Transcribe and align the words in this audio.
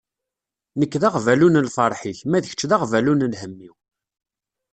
Nekk 0.79 0.93
d 1.01 1.03
aɣbalu 1.07 1.47
n 1.49 1.61
lferḥ-ik, 1.67 2.19
ma 2.29 2.37
d 2.43 2.45
kečč 2.49 2.61
d 2.69 2.71
aɣbalu 2.75 3.13
n 3.15 3.27
lhemm-iw. 3.33 3.75